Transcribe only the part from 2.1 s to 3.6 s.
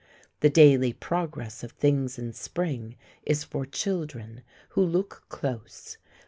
in Spring is